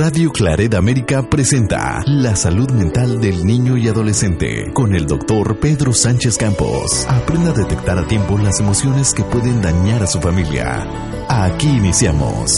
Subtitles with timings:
[0.00, 5.92] Radio Claret América presenta La salud mental del niño y adolescente con el doctor Pedro
[5.92, 7.04] Sánchez Campos.
[7.08, 10.86] Aprenda a detectar a tiempo las emociones que pueden dañar a su familia.
[11.28, 12.56] Aquí iniciamos.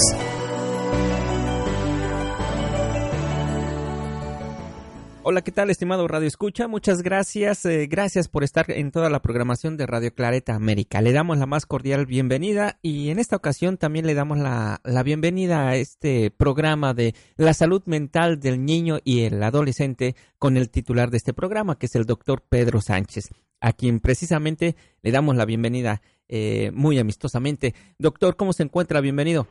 [5.30, 6.66] Hola, ¿qué tal, estimado Radio Escucha?
[6.66, 11.00] Muchas gracias, eh, gracias por estar en toda la programación de Radio Clareta América.
[11.00, 15.04] Le damos la más cordial bienvenida y en esta ocasión también le damos la, la
[15.04, 20.68] bienvenida a este programa de la salud mental del niño y el adolescente con el
[20.68, 25.36] titular de este programa, que es el doctor Pedro Sánchez, a quien precisamente le damos
[25.36, 27.72] la bienvenida eh, muy amistosamente.
[28.00, 29.00] Doctor, ¿cómo se encuentra?
[29.00, 29.46] Bienvenido.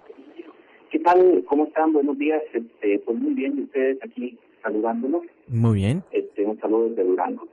[0.91, 1.45] ¿Qué tal?
[1.48, 1.93] ¿Cómo están?
[1.93, 2.41] Buenos días.
[2.53, 5.23] Este, pues muy bien, ustedes aquí saludándonos.
[5.48, 6.04] Muy bien.
[6.12, 7.48] Este, un saludo desde Durango.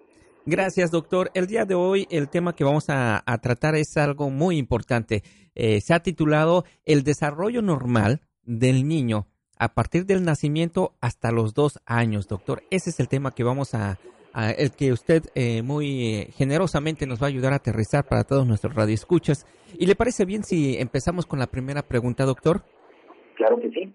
[0.48, 1.30] Gracias, doctor.
[1.34, 5.22] El día de hoy el tema que vamos a, tratar es algo muy importante.
[5.56, 9.26] Eh, se ha titulado El desarrollo normal del niño
[9.58, 12.62] a partir del nacimiento hasta los dos años, doctor.
[12.70, 13.98] Ese es el tema que vamos a,
[14.56, 18.72] el que usted eh, muy generosamente nos va a ayudar a aterrizar para todos nuestros
[18.74, 19.46] radioescuchas.
[19.76, 22.62] ¿Y le parece bien si empezamos con la primera pregunta, doctor?
[23.34, 23.92] Claro que sí.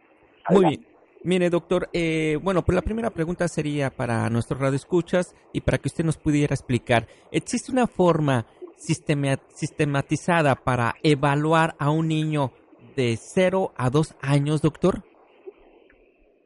[0.50, 0.91] Muy bien.
[1.23, 5.88] Mire, doctor, eh, bueno, pues la primera pregunta sería para nuestros radioescuchas y para que
[5.88, 7.05] usted nos pudiera explicar.
[7.31, 12.52] ¿Existe una forma sistematizada para evaluar a un niño
[12.95, 15.03] de 0 a 2 años, doctor?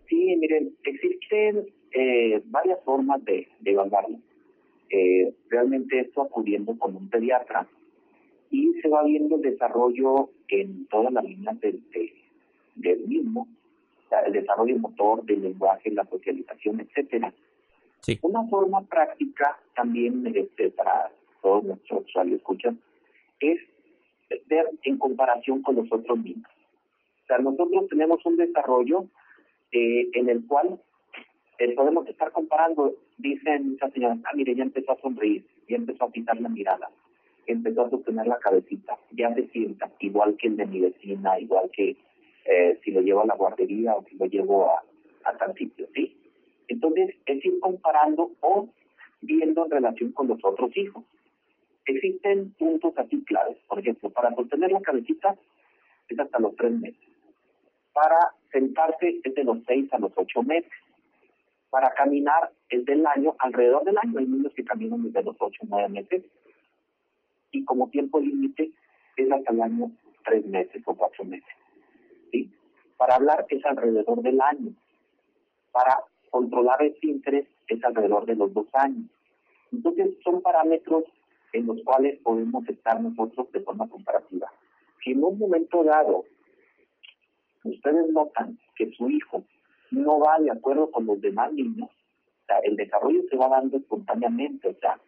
[0.10, 4.20] Sí, miren, existen eh, varias formas de, evaluarlo.
[4.90, 7.66] Eh, realmente esto acudiendo con un pediatra
[8.52, 13.48] y se va viendo el desarrollo en todas las líneas del mismo
[14.22, 17.34] el desarrollo motor, del lenguaje, la socialización, etcétera.
[18.22, 22.80] Una forma práctica también este, para todos nuestros usuarios escuchan
[23.40, 23.60] es
[24.48, 26.50] ver en comparación con los otros niños.
[27.24, 29.06] O sea, nosotros tenemos un desarrollo
[29.72, 30.80] eh, en el cual
[31.58, 36.06] eh, podemos estar comparando, dicen muchas señoras, ah, mire, ya empezó a sonreír, ya empezó
[36.06, 36.90] a quitar la mirada,
[37.48, 41.70] empezó a sostener la cabecita, ya se sienta igual que el de mi vecina, igual
[41.72, 41.96] que
[42.46, 44.84] eh, si lo llevo a la guardería o si lo llevo a,
[45.26, 46.16] a tal sitio, ¿sí?
[46.68, 48.70] Entonces, es ir comparando o
[49.22, 51.04] viendo en relación con los otros hijos.
[51.86, 53.58] Existen puntos así claves.
[53.68, 55.36] Por ejemplo, para sostener la cabecita
[56.08, 57.10] es hasta los tres meses.
[57.94, 60.72] Para sentarse es de los seis a los ocho meses.
[61.70, 64.20] Para caminar es del año, alrededor del año.
[64.20, 66.24] Hay niños que caminan desde los ocho o nueve meses.
[67.52, 68.72] Y como tiempo límite
[69.18, 69.92] es hasta el año
[70.26, 71.48] tres meses o cuatro meses.
[72.98, 74.74] Para hablar es alrededor del año.
[75.72, 79.10] Para controlar el interés es alrededor de los dos años.
[79.72, 81.04] Entonces son parámetros
[81.54, 84.52] en los cuales podemos estar nosotros de forma comparativa.
[85.04, 86.26] Si en un momento dado
[87.64, 89.44] ustedes notan que su hijo
[89.92, 93.78] no va de acuerdo con los demás niños, o sea, el desarrollo se va dando
[93.78, 95.00] espontáneamente, o sea,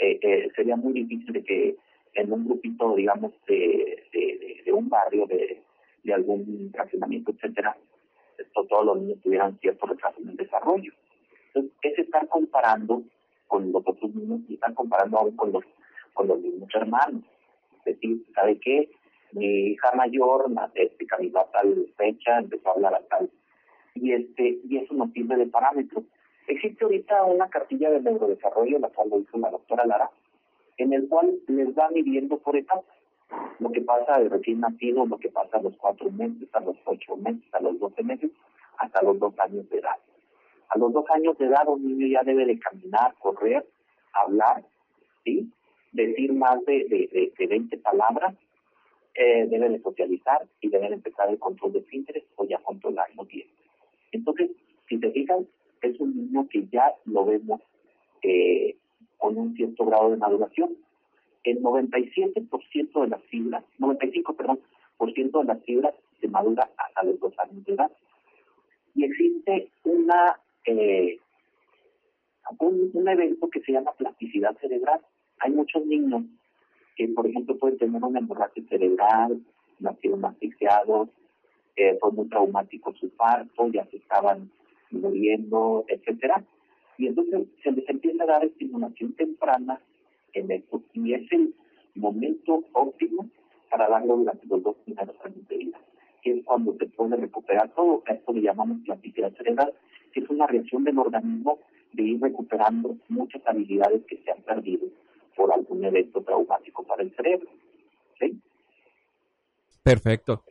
[0.00, 1.76] eh, eh, sería muy difícil de que
[2.14, 4.02] en un grupito, digamos, de,
[4.64, 5.62] de un barrio, de,
[6.06, 7.76] de algún fraccionamiento, etcétera,
[8.68, 10.92] todos los niños tuvieran cierto retraso en el desarrollo.
[11.48, 13.02] Entonces, es estar comparando
[13.46, 15.64] con los otros niños y estar comparando aún con los,
[16.14, 17.22] con los mismos hermanos.
[17.84, 18.90] Es decir, ¿sabe qué?
[19.32, 23.30] Mi hija mayor este, caminó a tal fecha, empezó a hablar a tal.
[23.94, 26.04] Y, este, y eso nos sirve de parámetro.
[26.48, 30.10] Existe ahorita una cartilla de neurodesarrollo, la cual lo hizo la doctora Lara,
[30.76, 32.95] en el cual les va midiendo por etapas
[33.58, 36.76] lo que pasa de recién nacido, lo que pasa a los cuatro meses, a los
[36.84, 38.30] ocho meses, a los doce meses,
[38.78, 39.96] hasta los dos años de edad.
[40.68, 43.66] A los dos años de edad un niño ya debe de caminar, correr,
[44.12, 44.64] hablar,
[45.24, 45.50] ¿sí?
[45.92, 48.34] decir más de, de, de, 20 palabras,
[49.14, 53.24] eh, debe de socializar y debe de empezar el control de esfínteres o ya controlarlo
[53.24, 53.48] bien.
[54.12, 54.50] Entonces,
[54.88, 55.46] si te fijan,
[55.80, 57.60] es un niño que ya lo vemos
[58.22, 58.76] eh,
[59.16, 60.76] con un cierto grado de maduración
[61.46, 64.60] el 97% de las fibras, 95, perdón,
[64.96, 67.90] por ciento de las fibras se madura hasta los dos años de edad.
[68.94, 71.18] Y existe una eh,
[72.58, 75.00] un, evento que se llama plasticidad cerebral.
[75.38, 76.24] Hay muchos niños
[76.96, 79.40] que, por ejemplo, pueden tener una hemorragia cerebral,
[79.78, 81.08] nacieron asfixiados,
[81.76, 84.50] eh, fue muy traumático su parto, ya se estaban
[84.90, 86.42] muriendo, etcétera.
[86.98, 89.78] Y entonces se les empieza a dar estimulación temprana
[90.38, 91.54] en y es el
[91.94, 93.28] momento óptimo
[93.70, 95.78] para darlo durante los dos primeros años de vida,
[96.22, 98.02] que es cuando se puede recuperar todo.
[98.06, 99.72] esto le llamamos plasticidad cerebral,
[100.12, 101.58] que es una reacción del organismo
[101.92, 104.86] de ir recuperando muchas habilidades que se han perdido
[105.34, 107.48] por algún evento traumático para el cerebro.
[108.18, 108.40] ¿Sí?
[109.82, 110.42] Perfecto.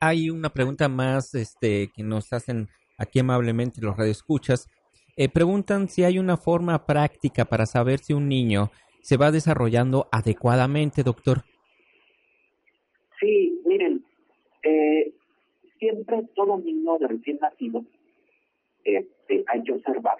[0.00, 2.68] Hay una pregunta más este, que nos hacen
[2.98, 4.68] aquí amablemente los radioescuchas,
[5.16, 8.70] eh, preguntan si hay una forma práctica para saber si un niño
[9.02, 11.42] se va desarrollando adecuadamente, doctor.
[13.20, 14.04] Sí, miren,
[14.62, 15.12] eh,
[15.78, 17.84] siempre todo niño recién nacido
[18.84, 20.18] este, hay que observar.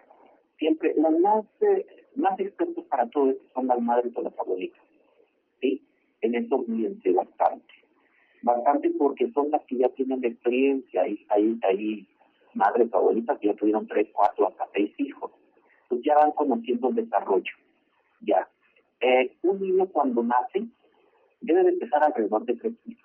[0.58, 1.86] Siempre, los más, eh,
[2.16, 4.82] más expertos para todo esto son las madres o las abuelitas.
[5.60, 5.82] ¿sí?
[6.20, 7.74] En eso fíjense bastante.
[8.42, 11.02] Bastante porque son las que ya tienen experiencia.
[11.02, 12.08] Hay, hay, hay
[12.54, 15.30] madres o abuelitas que ya tuvieron tres, cuatro, hasta seis hijos.
[15.88, 17.52] Pues ya van conociendo el desarrollo.
[18.20, 18.48] Ya.
[19.00, 20.66] Eh, un niño cuando nace
[21.40, 23.04] debe de empezar alrededor de tres meses.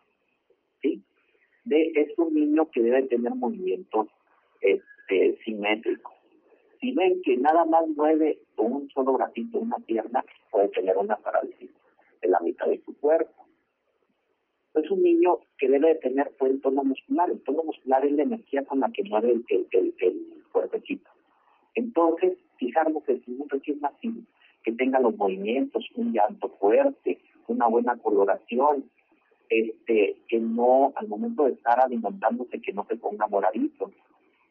[0.81, 1.03] ¿sí?
[1.63, 4.07] De, es un niño que debe tener movimientos
[4.61, 6.13] este, simétricos.
[6.79, 11.71] Si ven que nada más mueve un solo bracito, una pierna, puede tener una parálisis
[12.21, 13.45] de la mitad de su cuerpo.
[14.73, 17.29] Es un niño que debe de tener el tono muscular.
[17.31, 21.09] El tono muscular es la energía con la que mueve el, el, el, cuerpecito.
[21.75, 23.79] Entonces, fijarnos que si un recién
[24.85, 27.17] tenga los movimientos, un llanto fuerte,
[27.47, 28.85] una buena coloración,
[29.49, 33.91] este, que no, al momento de estar alimentándose, que no se ponga moradito,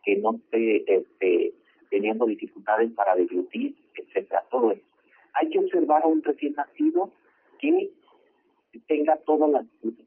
[0.03, 1.55] que no esté este,
[1.89, 4.83] teniendo dificultades para deglutir, etcétera, todo eso.
[5.35, 7.11] Hay que observar a un recién nacido
[7.61, 7.93] que
[8.89, 9.49] tenga todo,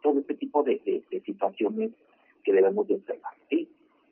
[0.01, 1.91] todo este tipo de, situaciones
[2.43, 3.33] que debemos de observar.
[3.49, 3.69] ¿sí?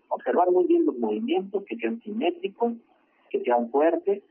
[0.08, 2.74] Observar muy bien los movimientos, que sean simétricos,
[3.30, 4.24] que sean fuertes,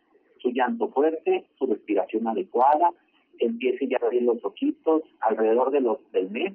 [0.45, 2.91] su llanto fuerte, su respiración adecuada,
[3.39, 6.53] empiece ya a abrir los ojitos alrededor de los del mes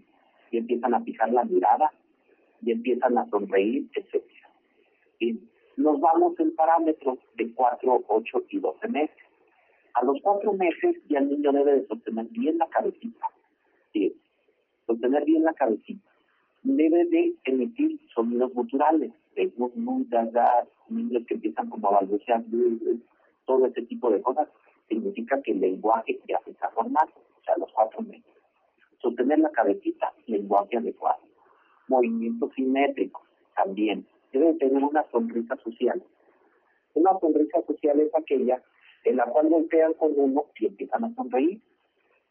[0.51, 1.91] y empiezan a fijar la mirada
[2.61, 4.23] y empiezan a sonreír, etc.
[5.19, 5.39] Y
[5.75, 9.17] nos vamos en parámetros de 4, 8 y 12 meses.
[9.95, 13.25] A los 4 meses ya el niño debe de sostener bien la cabecita.
[14.85, 16.07] Sostener bien la cabecita.
[16.61, 19.51] Debe de emitir sonidos guturales, de
[20.89, 22.43] niños que empiezan como a balbucear,
[23.49, 24.47] todo ese tipo de cosas,
[24.87, 28.31] significa que el lenguaje ya se está formando, o sea, los cuatro meses.
[29.01, 31.23] Sostener la cabecita, lenguaje adecuado.
[31.87, 33.23] Movimiento simétrico,
[33.55, 34.05] también.
[34.31, 35.99] Debe tener una sonrisa social.
[36.93, 38.61] Una sonrisa social es aquella
[39.03, 41.59] en la cual golpean con uno y empiezan a sonreír.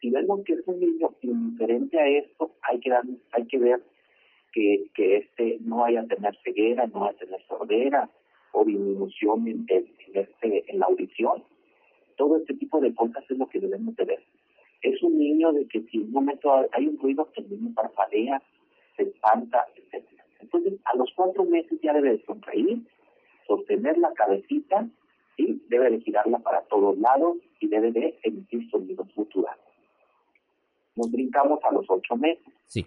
[0.01, 3.83] Si vemos que es un niño indiferente a esto, hay que, dar, hay que ver
[4.53, 8.09] que, que este no vaya a tener ceguera, no vaya a tener sordera,
[8.53, 9.67] o disminución en,
[10.15, 11.45] este, en la audición.
[12.17, 14.23] Todo este tipo de cosas es lo que debemos de ver.
[14.83, 18.43] Es un niño de que si en un momento hay un ruido, el niño parpadea,
[18.97, 20.05] se espanta, etc.
[20.41, 22.83] Entonces, a los cuatro meses ya debe de sonreír,
[23.47, 24.89] sostener la cabecita,
[25.39, 29.65] y debe de girarla para todos lados y debe de emitir sonidos guturales.
[30.97, 32.53] Nos brincamos a los ocho meses.
[32.67, 32.85] Sí.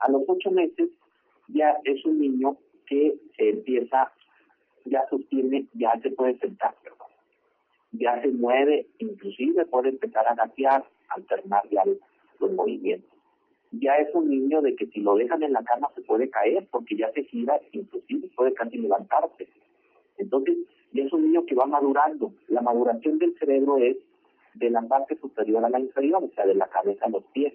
[0.00, 0.90] A los ocho meses
[1.48, 4.12] ya es un niño que se empieza
[4.84, 7.08] ya sostiene, ya se puede sentar, perdón.
[7.92, 11.84] Ya se mueve, inclusive puede empezar a gatear, alternar ya
[12.40, 13.10] los movimientos.
[13.72, 16.66] Ya es un niño de que si lo dejan en la cama se puede caer
[16.70, 19.48] porque ya se gira, inclusive puede casi levantarse.
[20.18, 20.56] Entonces,
[20.92, 22.32] ya es un niño que va madurando.
[22.48, 23.96] La maduración del cerebro es
[24.54, 27.52] de la parte superior a la inferior, o sea, de la cabeza a los pies.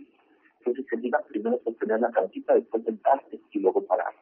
[0.60, 4.20] Entonces se diga primero sostener la cabecita, después sentarse y luego pararse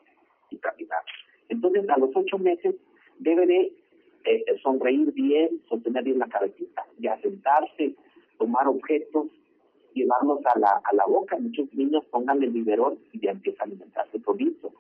[0.51, 1.01] y caminar.
[1.49, 2.75] Entonces, a los ocho meses
[3.19, 3.73] debe de
[4.25, 7.95] eh, sonreír bien, sostener bien la cabecita, ya sentarse,
[8.37, 9.27] tomar objetos,
[9.93, 11.37] llevarlos a la, a la boca.
[11.37, 14.73] Muchos niños pongan el biberón y ya empieza a alimentarse solito.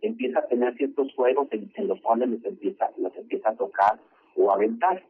[0.00, 3.98] Empieza a tener ciertos juegos en, los cuales los empieza, los empieza a tocar
[4.36, 5.02] o a aventar.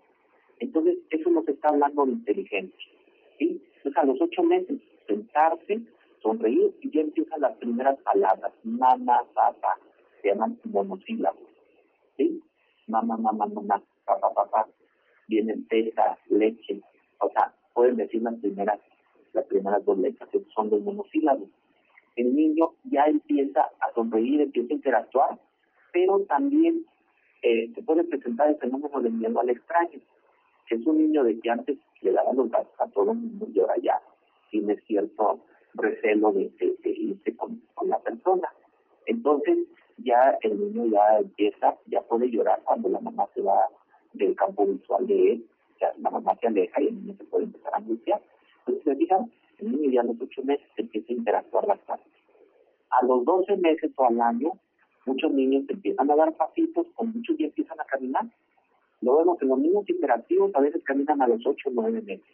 [0.58, 2.92] Entonces, eso nos está hablando de inteligencia.
[3.38, 3.62] ¿sí?
[3.76, 5.80] Entonces, a los ocho meses, sentarse,
[6.22, 9.78] sonreír y ya empiezan las primeras palabras, mamá, papá,
[10.20, 11.42] se llaman monosílabos.
[12.16, 12.42] ¿sí?
[12.86, 14.68] Mamá, mamá, mamá, papá, papá,
[15.28, 16.80] vienen teta, leche,
[17.20, 18.80] o sea, pueden decir las primeras,
[19.32, 21.48] las primeras dos letras, son dos monosílabos.
[22.16, 25.38] El niño ya empieza a sonreír, empieza a interactuar,
[25.92, 26.84] pero también
[27.42, 29.98] eh, se puede presentar el fenómeno del miedo al extraño,
[30.66, 33.46] que es un niño de que antes le daba los brazos a todo el mundo
[33.52, 34.00] y ahora ya
[34.50, 35.40] tiene cierto
[35.74, 36.50] recelo de,
[36.84, 38.48] irse con la persona.
[39.06, 39.58] Entonces,
[39.98, 43.68] ya el niño ya empieza, ya puede llorar cuando la mamá se va
[44.12, 45.46] del campo visual de él,
[45.80, 48.20] ya la mamá se aleja y el niño se puede empezar a angustiar.
[48.60, 52.04] Entonces, se fijan, el niño ya a los ocho meses empieza a interactuar bastante.
[52.90, 54.52] A los doce meses o al año,
[55.06, 58.26] muchos niños empiezan a dar pasitos, con muchos ya empiezan a caminar.
[59.00, 62.26] Lo vemos que los niños interactivos a veces caminan a los ocho o nueve meses.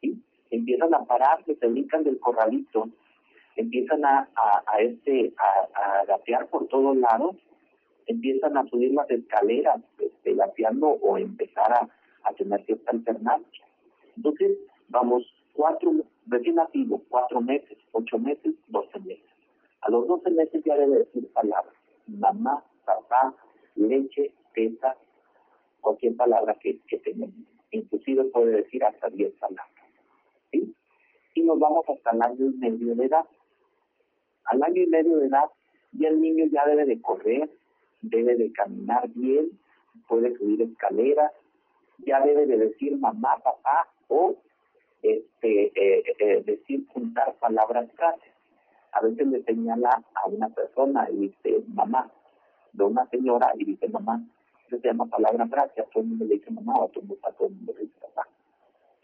[0.00, 0.22] ¿sí?
[0.50, 2.88] Empiezan a pararse, se brincan del corralito,
[3.60, 4.28] empiezan a,
[4.66, 7.36] a, este, a, gatear por todos lados
[8.06, 11.88] empiezan a subir las escaleras, este, gateando o empezar a,
[12.24, 13.64] a tener cierta alternancia.
[14.16, 15.92] Entonces, vamos, cuatro,
[16.26, 19.30] recién nacido, cuatro meses, ocho meses, doce meses.
[19.82, 21.74] A los doce meses ya debe decir palabras,
[22.06, 23.34] mamá, papá,
[23.76, 24.96] leche, teta,
[25.80, 27.28] cualquier palabra que, que tenga.
[27.70, 29.68] Inclusive puede decir hasta diez palabras.
[30.50, 30.74] ¿sí?
[31.34, 33.24] Y nos vamos hasta el año medio de edad.
[34.44, 35.50] Al año y medio de edad
[35.92, 37.50] ya el niño ya debe de correr,
[38.02, 39.50] debe de caminar bien,
[40.08, 41.32] puede subir escaleras,
[41.98, 44.36] ya debe de decir mamá, papá o
[45.02, 48.32] este eh, eh, decir juntar palabras frases.
[48.92, 52.10] A veces le señala a una persona y dice mamá,
[52.72, 54.22] de una señora y dice mamá,
[54.68, 57.54] se llama palabra frase, a todo el mundo le dice mamá o a todo el
[57.54, 58.28] mundo, le dice papá.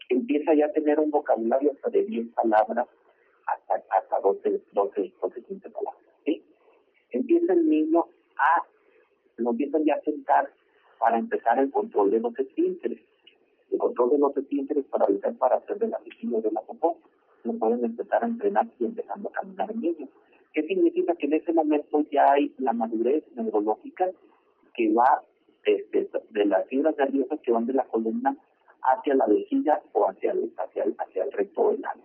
[0.09, 2.87] Empieza ya a tener un vocabulario de 10 palabras
[3.47, 6.03] hasta, hasta 12, 12, 12, 15 palabras.
[6.25, 6.43] ¿sí?
[7.11, 8.05] Empieza el niño
[8.37, 8.63] a,
[9.37, 10.49] lo empiezan ya a sentar
[10.99, 12.99] para empezar el control de los esfínteres.
[13.71, 16.97] El control de los esfínteres para evitar para hacer de la piscina de la popó.
[17.43, 20.07] Lo pueden empezar a entrenar y empezando a caminar el niño.
[20.53, 21.15] ¿Qué significa?
[21.15, 24.09] Que en ese momento ya hay la madurez neurológica
[24.73, 25.23] que va
[25.63, 28.35] este, de las fibras nerviosas que van de la columna
[28.81, 32.03] hacia la vejiga o hacia el, hacia el, hacia el recto del ano,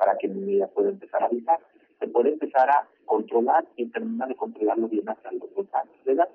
[0.00, 1.60] para que mi vida pueda empezar a avisar.
[1.98, 6.12] Se puede empezar a controlar y terminar de controlarlo bien hasta los dos años de
[6.12, 6.28] edad.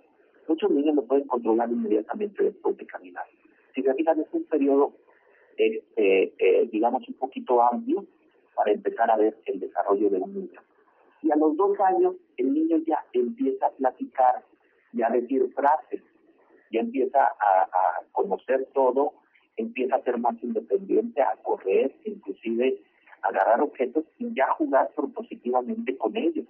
[0.47, 3.25] Muchos niños lo pueden controlar inmediatamente después de caminar.
[3.73, 4.93] Si caminar es un periodo,
[5.57, 8.05] este, eh, digamos, un poquito amplio
[8.53, 10.61] para empezar a ver el desarrollo de un niño.
[11.23, 14.43] Y a los dos años, el niño ya empieza a platicar,
[14.93, 16.03] ya a decir frases,
[16.71, 19.13] ya empieza a, a conocer todo,
[19.57, 22.79] empieza a ser más independiente, a correr, inclusive
[23.27, 26.45] agarrar objetos y ya jugar propositivamente con ellos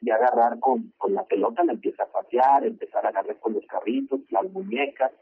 [0.00, 3.66] y agarrar con, con la pelota, la empieza a patear, empezar a agarrar con los
[3.66, 5.12] carritos, las muñecas,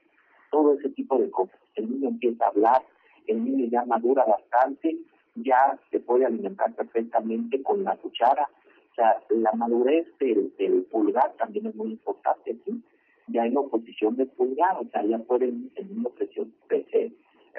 [0.50, 1.59] todo ese tipo de cosas.
[1.75, 2.83] El niño empieza a hablar,
[3.26, 4.97] el niño ya madura bastante,
[5.37, 8.49] ya se puede alimentar perfectamente con la cuchara.
[8.92, 12.83] O sea, la madurez del, del pulgar también es muy importante aquí.
[13.28, 16.52] Ya la oposición del pulgar, o sea, ya puede el niño presión,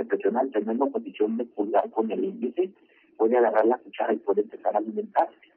[0.05, 2.71] presionar, tener la oposición del pulgar con el índice,
[3.17, 5.47] puede agarrar la cuchara y puede empezar a alimentarse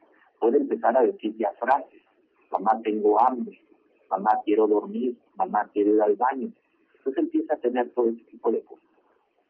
[0.41, 2.03] puede empezar a decir ya frases,
[2.51, 3.61] mamá tengo hambre,
[4.09, 6.51] mamá quiero dormir, mamá quiero ir al baño.
[6.97, 8.85] Entonces empieza a tener todo ese tipo de cosas.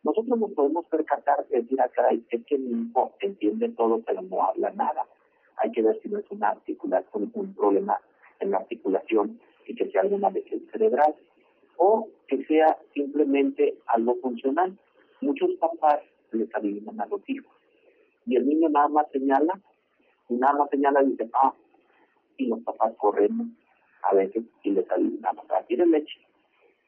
[0.03, 4.21] Nosotros nos podemos percatar y decir, ah, caray, es que mi hijo entiende todo, pero
[4.23, 5.07] no habla nada.
[5.57, 8.01] Hay que ver si no es una articulación, un problema
[8.41, 11.15] en la articulación y que sea alguna lesión cerebral
[11.77, 14.77] o que sea simplemente algo funcional.
[15.21, 16.01] Muchos papás
[16.33, 17.60] les adivinan a los hijos
[18.31, 19.61] y el niño nada más señala
[20.29, 21.53] y nada más señala y dice, ah,
[22.37, 23.49] y los papás corremos
[24.03, 26.21] a veces y les adivinamos, ah, ¿quieres leche?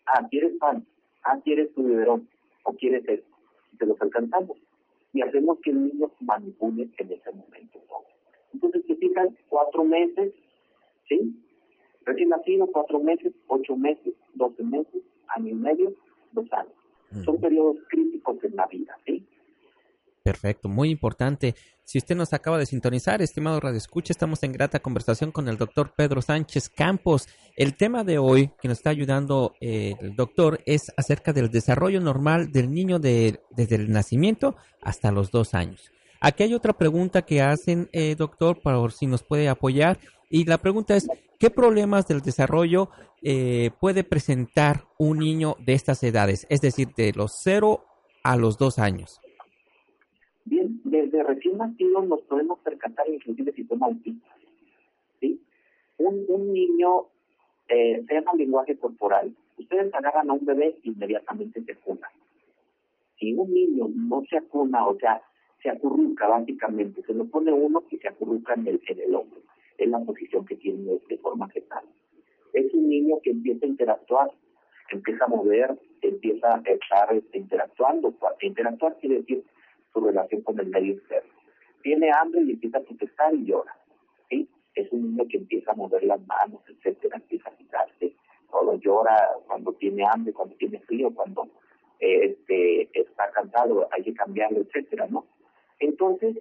[0.07, 0.87] Ah, ¿quieres pan?
[1.25, 2.29] Ah, ¿quieres tu biberón?
[2.63, 3.37] ¿O quieres esto?
[3.73, 4.57] Y se los alcanzamos.
[5.13, 7.81] Y hacemos que el niño manipule en ese momento
[8.55, 10.33] Entonces, se fijan, cuatro meses,
[11.09, 11.37] ¿sí?
[12.05, 15.93] Recién nacido, cuatro meses, ocho meses, doce meses, año y medio,
[16.31, 16.73] dos años.
[17.25, 19.27] Son periodos críticos en la vida, ¿sí?
[20.23, 21.57] Perfecto, muy importante.
[21.85, 25.57] Si usted nos acaba de sintonizar, estimado Radio Escucha, estamos en grata conversación con el
[25.57, 27.27] doctor Pedro Sánchez Campos.
[27.57, 32.01] El tema de hoy que nos está ayudando eh, el doctor es acerca del desarrollo
[32.01, 35.91] normal del niño de, desde el nacimiento hasta los dos años.
[36.21, 39.99] Aquí hay otra pregunta que hacen, eh, doctor, para si nos puede apoyar.
[40.31, 41.09] Y la pregunta es,
[41.41, 42.91] ¿qué problemas del desarrollo
[43.23, 46.47] eh, puede presentar un niño de estas edades?
[46.49, 47.85] Es decir, de los cero
[48.23, 49.22] a los dos años.
[50.45, 54.37] Bien, desde recién nacidos nos podemos percatar inclusive si son autistas.
[55.21, 55.41] ¿sí?
[55.99, 57.07] Un, un niño
[57.69, 59.35] eh, se llama lenguaje corporal.
[59.57, 62.09] Ustedes agarran a un bebé inmediatamente se cuna.
[63.19, 65.23] Si un niño no se acuna, o sea,
[65.63, 69.41] se acurruca básicamente, se lo pone uno y se acurruca en el, en el hombro.
[69.79, 71.85] Es la posición que tiene de forma fetal.
[72.53, 74.31] Es un niño que empieza a interactuar,
[74.91, 78.13] empieza a mover, empieza a estar este, interactuando.
[78.41, 79.45] Interactuar quiere decir
[79.93, 81.31] su relación con el medio externo.
[81.83, 83.77] Tiene hambre y empieza a protestar y llora.
[84.31, 84.49] ¿sí?
[84.75, 88.15] Es un niño que empieza a mover las manos, etcétera, empieza a quitarse.
[88.51, 91.49] Todo llora cuando tiene hambre, cuando tiene frío, cuando
[91.99, 95.27] este, está cansado, hay que cambiarlo, etcétera, ¿no?
[95.79, 96.37] Entonces,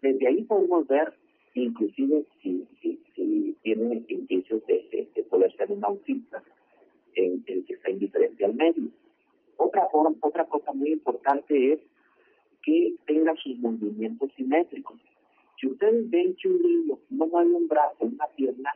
[0.00, 1.14] desde ahí podemos ver,
[1.54, 6.42] inclusive si, si, si tiene indicios de, de, poder ser un autista,
[7.14, 8.88] en el que está indiferente al medio.
[9.56, 9.88] Otra,
[10.20, 11.80] otra cosa muy importante es
[13.44, 14.98] sus movimientos simétricos.
[15.60, 18.72] Si ustedes ven que un niño no mueve un brazo, una pierna,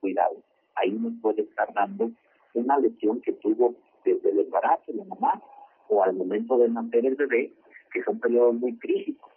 [0.00, 0.42] cuidado,
[0.74, 2.10] ahí nos puede estar dando
[2.54, 5.42] una lesión que tuvo desde el embarazo de la mamá
[5.88, 7.52] o al momento de nacer el bebé,
[7.92, 9.30] que son periodos muy críticos.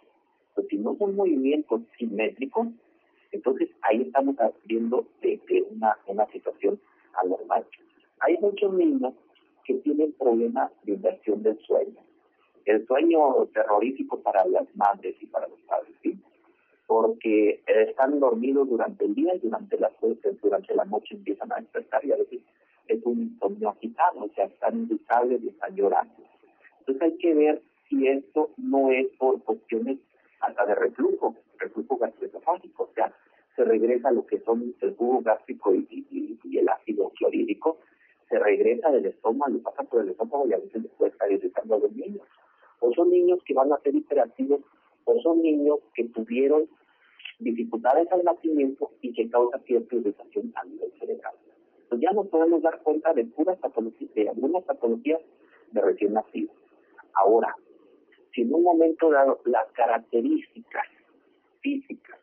[0.54, 2.68] Pues si no son movimientos simétricos,
[3.32, 6.80] entonces ahí estamos viendo de, una, una situación
[7.22, 7.64] anormal.
[8.20, 9.14] Hay muchos niños
[9.64, 12.00] que tienen problemas de inversión del sueño.
[12.64, 16.18] El sueño terrorífico para las madres y para los padres, ¿sí?
[16.86, 19.90] Porque están dormidos durante el día y durante la,
[20.42, 22.40] durante la noche empiezan a despertar y a veces
[22.88, 26.14] es un insomnio agitado, o sea, están inestables y están llorando.
[26.80, 29.98] Entonces hay que ver si esto no es por cuestiones
[30.40, 33.12] hasta de reflujo, reflujo gastroesofágico, o sea,
[33.56, 36.06] se regresa lo que son el jugo gástrico y,
[36.58, 37.78] el ácido clorhídrico,
[38.28, 41.76] se regresa del estómago y pasa por el estómago y a veces después estar irritando
[41.76, 42.19] a los niños.
[43.10, 44.60] Niños que van a ser hiperactivos,
[45.04, 46.68] o son niños que tuvieron
[47.38, 51.34] dificultades al nacimiento y que causa cierta irritación a nivel cerebral.
[51.82, 55.20] Entonces ya nos podemos dar cuenta de puras patologías, de algunas patologías
[55.72, 56.54] de recién nacidos.
[57.14, 57.54] Ahora,
[58.34, 60.86] si en un momento dado las características
[61.60, 62.18] físicas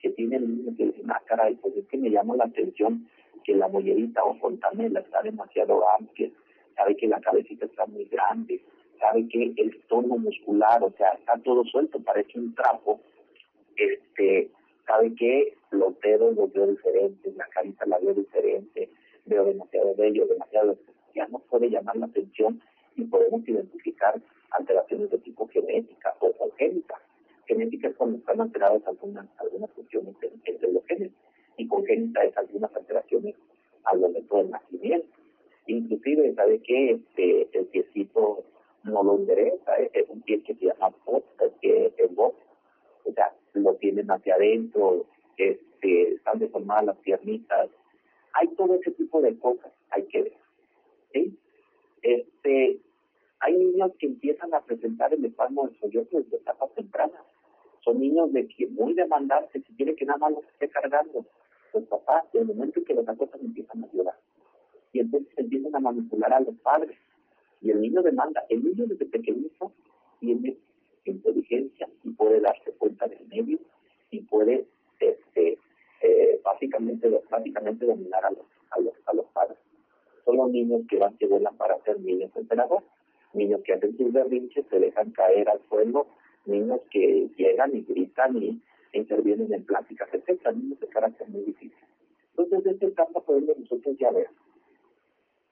[0.00, 3.08] que tiene el niño que dice, ah, caray, pues es que me llama la atención
[3.44, 6.30] que la mollerita o fontanela está demasiado amplia,
[6.76, 8.62] sabe que la cabecita está muy grande,
[9.00, 13.00] sabe que el tono muscular, o sea, está todo suelto, parece un trapo,
[13.76, 14.50] este,
[14.86, 18.90] sabe que los dedos los veo diferentes, la carita la veo diferente,
[19.24, 20.76] veo demasiado bello, demasiado,
[21.14, 22.60] ya no puede llamar la atención
[22.96, 26.96] y podemos identificar alteraciones de tipo genética o congénita.
[27.46, 30.14] Genética es cuando están alteradas algunas, algunas funciones
[30.44, 31.10] entre los genes
[31.56, 33.34] y congénita es algunas alteraciones
[33.84, 35.08] al momento del nacimiento.
[35.66, 38.44] Inclusive, ¿sabe que Este, el piecito
[38.84, 41.24] no lo endereza, es un pie que se llama bot,
[41.60, 42.34] que es bot,
[43.04, 45.06] o sea, lo tienen hacia adentro,
[45.36, 47.68] este, están deformadas las piernitas,
[48.32, 50.40] hay todo ese tipo de cosas, hay que ver.
[52.02, 52.80] Este,
[53.40, 57.22] hay niños que empiezan a presentar el espasmo del sollozo desde etapas tempranas.
[57.84, 61.24] Son niños de que muy demandantes, si quiere que nada más los esté cargando.
[61.72, 64.16] Los papás, en el momento en que los acosan, empiezan a llorar.
[64.92, 66.98] Y entonces empiezan a manipular a los padres.
[67.60, 68.44] Y el niño demanda.
[68.48, 69.72] El niño desde pequeñito
[70.20, 70.56] tiene
[71.04, 73.58] inteligencia y puede darse cuenta del medio
[74.10, 74.66] y puede
[74.98, 75.58] este,
[76.02, 79.58] eh, básicamente, básicamente dominar a los, a los, a los padres.
[80.24, 82.84] Son los niños que van, que vuelan para ser niños emperadores
[83.32, 86.06] niños que hacen sus berrinches, se dejan caer al suelo,
[86.46, 88.60] niños que llegan y gritan y
[88.92, 91.78] intervienen en pláticas, etcétera, niños de carácter muy difícil.
[92.30, 94.28] Entonces, desde esta etapa podemos nosotros ya ver.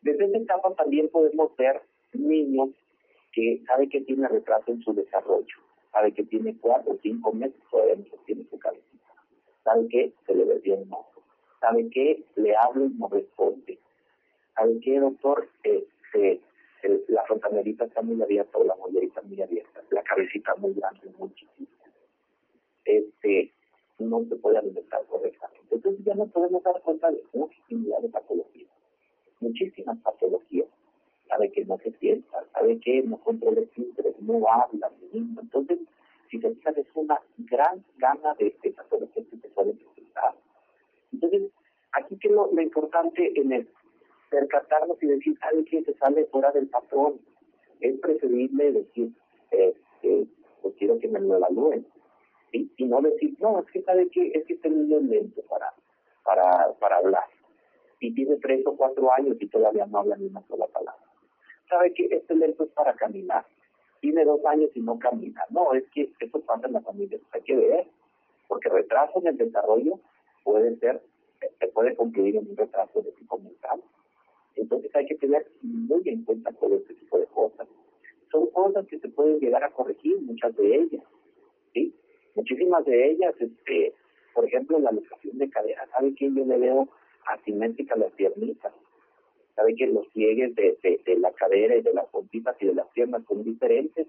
[0.03, 1.81] Desde esta etapa también podemos ver
[2.13, 2.71] niños
[3.33, 5.57] que sabe que tiene retraso en su desarrollo,
[5.93, 9.15] sabe que tiene cuatro o cinco meses, todavía no tiene su cabecita,
[9.65, 11.23] sabe que se le ve bien ojo,
[11.61, 13.79] sabe que le hablo y no responde,
[14.55, 16.41] sabe que doctor, este,
[17.09, 21.33] la fontanerita está muy abierta o la mollerita muy abierta, la cabecita muy grande, muy
[21.35, 21.85] chiquita.
[22.85, 23.53] Este,
[23.99, 25.67] no se puede alimentar correctamente.
[25.71, 28.71] Entonces ya nos podemos dar cuenta de muchísimas de patologías,
[29.41, 30.69] muchísimas patologías.
[31.29, 32.45] Sabe que no se sienta,
[32.79, 35.79] sabe que no controla el no habla, entonces
[36.31, 40.35] si se fijan es una gran gama de, patologías que se pueden presentar.
[41.13, 41.51] Entonces,
[41.93, 43.69] aquí que lo, importante en el
[44.31, 45.83] percatarnos y decir, ¿sabe qué?
[45.85, 47.19] Se sale fuera del patrón.
[47.81, 49.11] Es preferible decir,
[49.51, 50.27] este,
[50.61, 51.87] pues quiero que me lo evalúen.
[52.53, 55.73] Y, no decir, no, es que sabe que es que este niño es lento para,
[56.79, 57.25] para hablar.
[58.01, 61.08] Y tiene tres o cuatro años y todavía no habla ni una sola palabra.
[61.69, 63.45] ¿Sabe que este lento es para caminar?
[64.01, 65.45] Tiene dos años y no camina.
[65.51, 67.19] No, es que eso pasa en la familia.
[67.33, 67.87] Hay que ver,
[68.47, 70.01] porque retraso en el desarrollo
[70.45, 71.03] puede ser,
[71.59, 73.83] se puede concluir en un retraso de tipo mental.
[74.57, 77.69] Entonces hay que tener muy en cuenta todo este tipo de cosas.
[78.31, 81.05] Son cosas que se pueden llegar a corregir, muchas de ellas.
[81.75, 81.95] ¿sí?
[82.35, 83.95] Muchísimas de ellas, este,
[84.35, 85.87] por ejemplo, la locación de cadera.
[85.91, 86.89] ¿Sabe que yo le veo
[87.27, 88.73] asimétrica las piernitas?
[89.59, 92.87] ¿Sabe que los pliegues de, de, la cadera y de las puntitas y de las
[92.91, 94.07] piernas son diferentes?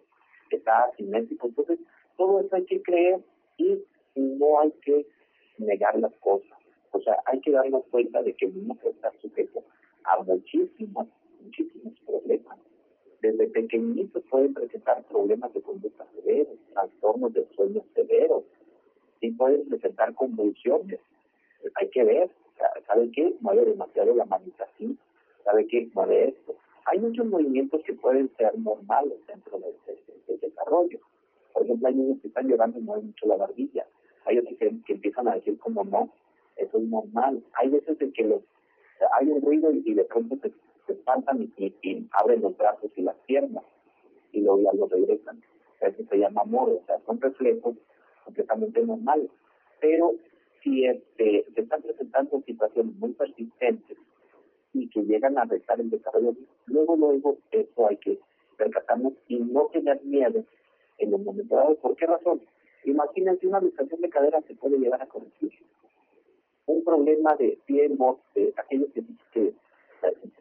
[0.51, 1.47] Está asimétrico.
[1.47, 1.79] Entonces,
[2.17, 3.19] todo eso hay que creer
[3.57, 3.83] y
[4.13, 5.07] no hay que
[5.57, 6.55] negar las cosas.
[6.91, 9.63] O sea, hay que darnos cuenta de que el niño estar sujeto
[10.03, 11.07] a muchísimos,
[11.43, 12.59] muchísimos problemas.
[13.19, 18.43] Desde pequeñitos pueden presentar problemas de conducta severos, trastornos de sueño severos,
[19.19, 20.99] y pueden presentar convulsiones.
[21.73, 22.29] Hay que ver,
[22.85, 23.33] ¿sabe qué?
[23.39, 24.95] Mueve demasiado la manita así,
[25.49, 25.89] ¿sabe qué?
[25.93, 26.55] Mueve esto.
[26.85, 29.75] Hay muchos movimientos que pueden ser normales dentro del,
[30.39, 30.99] desarrollo.
[31.53, 33.85] Por ejemplo, hay niños que están llorando y mueven mucho la barbilla.
[34.25, 36.09] Hay otros que, empiezan a decir como no,
[36.55, 37.43] eso es normal.
[37.53, 38.41] Hay veces de que los
[39.13, 40.51] hay un ruido y, de pronto se,
[40.91, 43.63] espantan y, abren los brazos y las piernas
[44.31, 45.41] y luego ya lo regresan.
[45.81, 47.75] Eso se llama amor, o sea, son reflejos
[48.25, 49.29] completamente normales.
[49.79, 50.13] Pero
[50.61, 53.97] si este, se están presentando situaciones muy persistentes
[54.73, 58.19] y que llegan a afectar el desarrollo, luego, luego, eso hay que
[58.57, 60.43] percatarnos y no tener miedo
[60.97, 61.77] en los momentos dados.
[61.77, 62.41] ¿Por qué razón?
[62.85, 65.51] Imagínense una luxación de cadera se puede llegar a corregir.
[66.65, 67.89] Un problema de pie,
[68.35, 69.03] de aquellos que,
[69.33, 69.53] que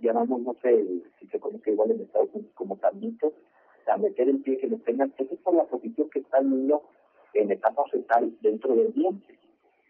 [0.00, 0.84] llamamos, no sé,
[1.18, 3.32] si se conoce igual en Estados Unidos como tamitos,
[3.88, 6.50] a meter el pie que lo tengan, eso es por la posición que está el
[6.50, 6.82] niño
[7.34, 9.38] en etapa fetal dentro del diente.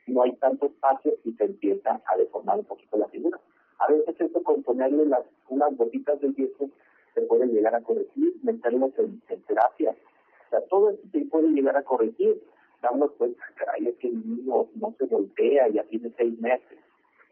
[0.07, 3.39] No hay tanto espacio y se empieza a deformar un poquito la figura.
[3.79, 6.69] A veces eso con ponerle las, unas gotitas del yeso
[7.15, 9.91] se puede llegar a corregir, meterlos en, terapia.
[9.91, 12.43] O sea, todo esto se puede llegar a corregir.
[12.83, 16.79] Damos cuenta, caray, es que el niño no se voltea, ya tiene seis meses.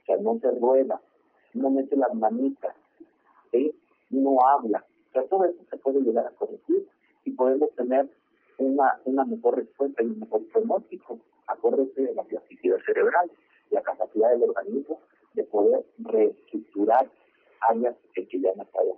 [0.03, 1.01] O sea, no se rueda,
[1.55, 2.75] no mete las manitas,
[3.51, 3.73] ¿sí?
[4.11, 4.85] no habla.
[5.11, 6.87] O sea, todo eso se puede llegar a corregir
[7.25, 8.09] y podemos tener
[8.59, 13.31] una, una mejor respuesta y un mejor pronóstico acorde de la plasticidad cerebral,
[13.71, 15.01] la capacidad del organismo
[15.37, 17.09] de poder reestructurar
[17.61, 18.97] áreas que ya no estado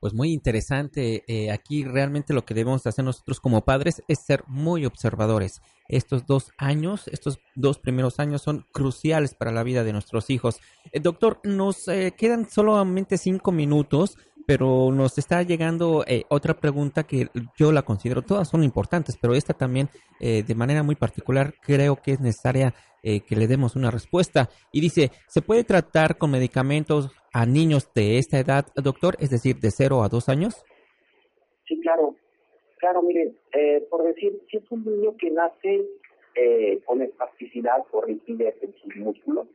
[0.00, 1.24] pues muy interesante.
[1.26, 5.60] Eh, aquí realmente lo que debemos hacer nosotros como padres es ser muy observadores.
[5.88, 10.60] Estos dos años, estos dos primeros años son cruciales para la vida de nuestros hijos.
[10.92, 17.02] Eh, doctor, nos eh, quedan solamente cinco minutos pero nos está llegando eh, otra pregunta
[17.02, 17.26] que
[17.58, 21.96] yo la considero, todas son importantes, pero esta también eh, de manera muy particular creo
[21.96, 24.48] que es necesaria eh, que le demos una respuesta.
[24.72, 29.16] Y dice, ¿se puede tratar con medicamentos a niños de esta edad, doctor?
[29.20, 30.64] Es decir, de 0 a 2 años.
[31.66, 32.16] Sí, claro.
[32.78, 33.34] Claro, mire,
[33.90, 35.84] por decir, si es un niño que nace
[36.86, 39.46] con espasticidad o rigidez en sus músculos,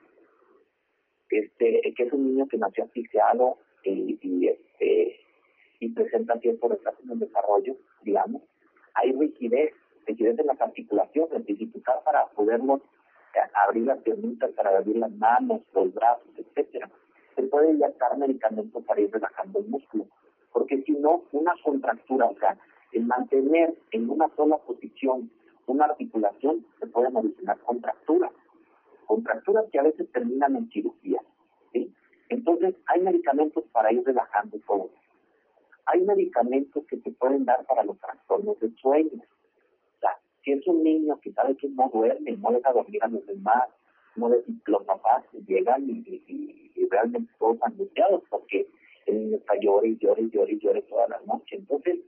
[1.31, 3.57] este, que es un niño que nació asfixiado,
[3.91, 5.19] y, este,
[5.79, 8.41] y presenta tiempo retraso en el desarrollo, digamos.
[8.95, 9.73] Hay rigidez,
[10.05, 12.81] rigidez en las articulaciones, dificultad para podernos
[13.35, 16.89] eh, abrir las piernitas, para abrir las manos, los brazos, etcétera.
[17.35, 20.05] Se puede inyectar medicamentos para ir relajando el músculo,
[20.51, 22.57] porque si no, una contractura, o sea,
[22.91, 25.31] el mantener en una sola posición
[25.67, 28.31] una articulación se pueden originar contracturas,
[29.05, 31.21] contracturas que a veces terminan en cirugía.
[32.33, 34.89] Entonces, hay medicamentos para ir relajando todo.
[35.85, 39.21] Hay medicamentos que se pueden dar para los trastornos de sueño.
[39.21, 43.07] O sea, si es un niño que sabe que no duerme, no deja dormir a
[43.07, 43.69] los demás,
[44.15, 48.67] no de, los papás llegan y, realmente todos angustiados porque
[49.07, 51.55] el niño está llorando y llora y llora y llora toda la noche.
[51.55, 51.99] Entonces,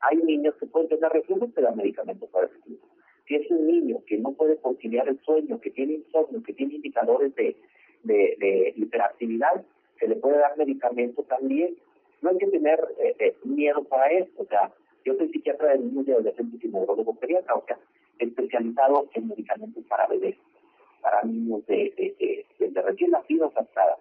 [0.00, 2.88] hay niños que pueden tener reflujo, pero dan medicamentos para reflujo.
[3.26, 6.74] Si es un niño que no puede conciliar el sueño, que tiene insomnio, que tiene
[6.74, 7.56] indicadores de
[8.04, 9.64] de, de hiperactividad,
[9.98, 11.76] se le puede dar medicamento también.
[12.22, 14.42] No hay que tener eh, eh, miedo para esto.
[14.42, 14.72] O sea,
[15.04, 17.78] yo soy psiquiatra de niños y adolescentes y neurólogo pediatra, o sea,
[18.18, 20.36] especializado en medicamentos para bebés,
[21.02, 21.92] para niños de,
[22.58, 23.98] de, recién nacidos hasta,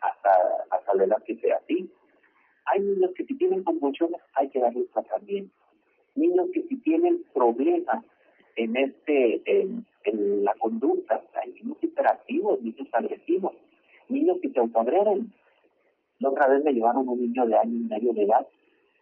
[0.00, 0.30] hasta,
[0.70, 1.90] hasta la edad que sea así.
[2.66, 5.54] Hay niños que si tienen convulsiones hay que darles tratamiento.
[6.14, 8.04] Niños que si tienen problemas
[8.56, 9.86] en este en,
[10.44, 11.22] la conducta.
[11.40, 13.52] Hay niños hiperactivos, niños agresivos,
[14.08, 15.32] niños que se autoagredan.
[16.18, 18.46] La otra vez me llevaron un niño de año y medio de edad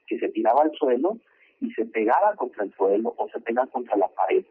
[0.06, 1.16] que se tiraba al suelo
[1.60, 4.44] y se pegaba contra el suelo o se pega contra la pared.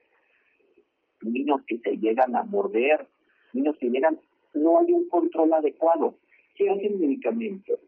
[1.21, 3.05] Niños que se llegan a morder,
[3.53, 4.19] niños que llegan,
[4.53, 6.15] no hay un control adecuado.
[6.55, 7.79] ¿Qué hacen medicamentos?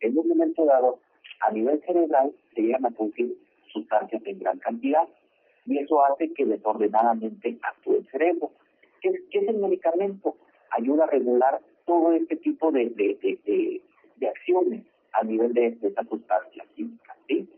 [0.00, 0.98] En un momento dado,
[1.40, 3.38] a nivel cerebral, se llegan a producir
[3.72, 5.08] sustancias en gran cantidad
[5.66, 8.50] y eso hace que desordenadamente actúe el cerebro.
[9.00, 10.36] ¿Qué, es el medicamento?
[10.70, 13.80] Ayuda a regular todo este tipo de, de,
[14.16, 17.16] de, acciones a nivel de, esta sustancia química.
[17.28, 17.48] ¿sí?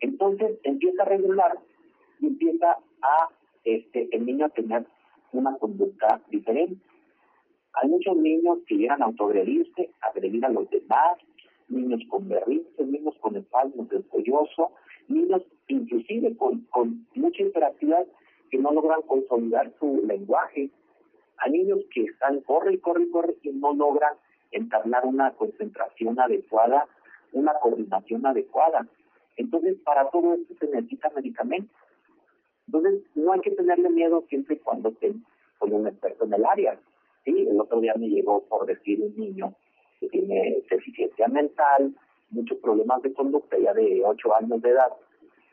[0.00, 1.58] Entonces empieza a regular
[2.20, 3.28] y empieza a
[3.64, 4.86] este, el niño a tener
[5.32, 6.80] una conducta diferente.
[7.74, 11.18] Hay muchos niños que llegan a autoagredirse, agredir a los demás,
[11.68, 14.70] niños con berrinches, niños con espasmos del colloso,
[15.08, 18.06] niños inclusive con, con mucha interactividad
[18.50, 20.70] que no logran consolidar su lenguaje.
[21.38, 24.14] Hay niños que están corre y corre y corre y no logran
[24.52, 26.86] entablar una concentración adecuada,
[27.32, 28.86] una coordinación adecuada.
[29.36, 31.76] Entonces, para todo esto se necesita medicamentos.
[32.66, 35.24] Entonces, no hay que tenerle miedo siempre y cuando estén
[35.58, 36.78] con un experto en el área.
[37.24, 39.54] Sí, el otro día me llegó por decir un niño
[39.98, 41.94] que tiene deficiencia mental,
[42.30, 44.92] muchos problemas de conducta ya de 8 años de edad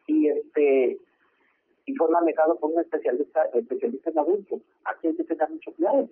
[0.08, 0.98] y este
[1.86, 6.08] y fue manejado por un especialista especialista en adultos aquí hay que tener mucho cuidado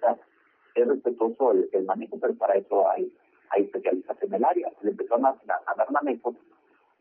[0.75, 3.11] es respetuoso el, manejo, pero para eso hay,
[3.49, 4.71] hay especialistas en el área.
[4.81, 5.29] Le empezó a,
[5.65, 6.35] a, dar manejo,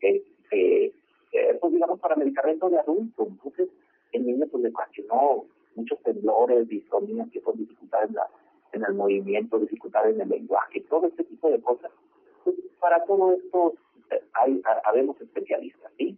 [0.01, 0.93] eh, eh,
[1.59, 3.27] pues digamos, para medicamentos de adultos.
[3.27, 3.69] Entonces,
[4.11, 5.45] el niño pues le ocasionó
[5.75, 8.17] muchos temblores, disfonías, que son dificultades en,
[8.73, 11.91] en el movimiento, dificultades en el lenguaje, todo este tipo de cosas.
[12.79, 13.73] Para todo esto
[14.11, 16.17] eh, hay, habemos especialistas, ¿sí?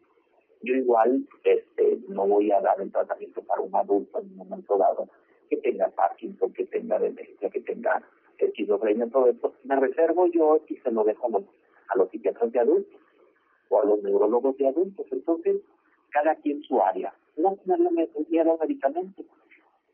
[0.63, 4.77] Yo igual este, no voy a dar el tratamiento para un adulto en un momento
[4.77, 5.07] dado
[5.49, 8.01] que tenga Parkinson, que tenga demencia, que tenga
[8.37, 9.53] esquizofrenia, todo esto.
[9.63, 11.43] Me reservo yo y se lo dejo a los,
[11.89, 13.01] a los psiquiatras de adultos
[13.69, 15.05] o a los neurólogos de adultos.
[15.11, 15.57] Entonces,
[16.11, 17.13] cada quien su área.
[17.37, 19.25] No tenerle miedo a medicamentos.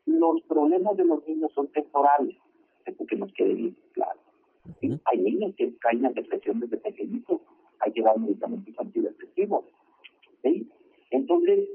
[0.06, 2.36] Los problemas de los niños son temporales,
[2.84, 4.18] eso que nos quede bien claro.
[5.04, 7.40] Hay niños que caen en depresión desde pequeñitos,
[7.80, 9.64] hay que dar medicamentos antidepresivos.
[10.42, 10.68] ¿sí?
[11.10, 11.68] Entonces,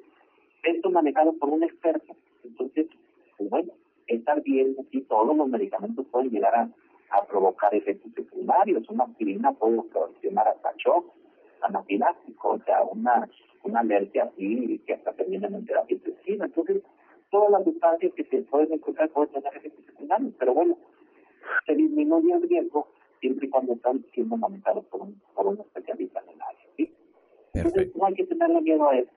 [0.63, 2.15] esto manejado por un experto.
[2.43, 2.87] Entonces,
[3.37, 3.73] pues bueno,
[4.07, 6.69] estar bien, si todos los medicamentos pueden llegar a,
[7.29, 8.89] provocar efectos secundarios.
[8.89, 11.13] Una aspirina puede ocasionar hasta shock
[11.61, 13.29] anafiláctico, o sea, una,
[13.61, 16.45] una alergia así que hasta termina en terapia intensiva.
[16.45, 16.81] Entonces,
[17.29, 20.77] todas las sustancias que se pueden encontrar pueden tener efectos secundarios, pero bueno,
[21.65, 22.87] se disminuye el riesgo
[23.19, 26.65] siempre y cuando están siendo manejados por un, por un especialista en el área.
[26.75, 26.93] ¿sí?
[27.53, 29.11] Entonces, no hay que tenerle miedo a eso.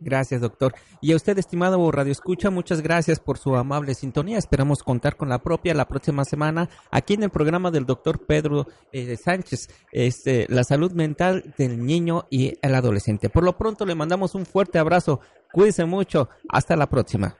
[0.00, 0.40] Gracias.
[0.40, 0.74] doctor.
[1.00, 4.38] Y a usted, estimado Radio Escucha, muchas gracias por su amable sintonía.
[4.38, 8.66] Esperamos contar con la propia la próxima semana aquí en el programa del doctor Pedro
[8.92, 13.28] eh, Sánchez, este, la salud mental del niño y el adolescente.
[13.28, 15.20] Por lo pronto le mandamos un fuerte abrazo.
[15.52, 16.28] Cuídense mucho.
[16.48, 17.36] Hasta la próxima.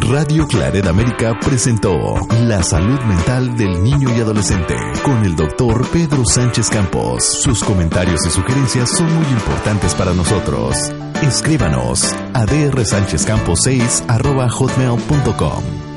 [0.00, 6.24] Radio Claret América presentó La salud mental del niño y adolescente con el doctor Pedro
[6.24, 7.24] Sánchez Campos.
[7.24, 10.74] Sus comentarios y sugerencias son muy importantes para nosotros.
[11.22, 14.04] Escríbanos a drsanchezcampos6
[14.48, 15.93] hotmail.com.